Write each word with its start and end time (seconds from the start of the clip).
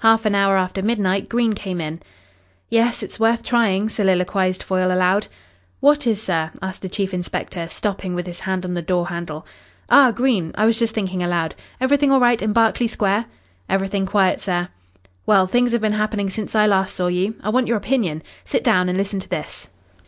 Half 0.00 0.26
an 0.26 0.34
hour 0.34 0.56
after 0.56 0.82
midnight 0.82 1.28
Green 1.28 1.52
came 1.52 1.80
in. 1.80 2.00
"Yes, 2.68 3.00
it's 3.00 3.20
worth 3.20 3.44
trying," 3.44 3.88
soliloquised 3.88 4.60
Foyle 4.60 4.90
aloud. 4.90 5.28
"What 5.78 6.04
is, 6.04 6.20
sir?" 6.20 6.50
asked 6.60 6.82
the 6.82 6.88
chief 6.88 7.14
inspector, 7.14 7.68
stopping 7.68 8.16
with 8.16 8.26
his 8.26 8.40
hand 8.40 8.64
on 8.64 8.74
the 8.74 8.82
door 8.82 9.06
handle. 9.06 9.46
"Ah, 9.88 10.10
Green. 10.10 10.50
I 10.56 10.66
was 10.66 10.80
just 10.80 10.96
thinking 10.96 11.22
aloud. 11.22 11.54
Everything 11.80 12.10
all 12.10 12.18
right 12.18 12.42
in 12.42 12.52
Berkeley 12.52 12.88
Square?" 12.88 13.26
"Everything 13.68 14.04
quiet, 14.04 14.40
sir." 14.40 14.68
"Well, 15.26 15.46
things 15.46 15.70
have 15.70 15.80
been 15.80 15.92
happening 15.92 16.28
since 16.28 16.56
I 16.56 16.66
last 16.66 16.96
saw 16.96 17.06
you. 17.06 17.36
I 17.44 17.48
want 17.50 17.68
your 17.68 17.76
opinion. 17.76 18.24
Sit 18.42 18.64
down 18.64 18.88
and 18.88 18.98
listen 18.98 19.20
to 19.20 19.28
this." 19.28 19.68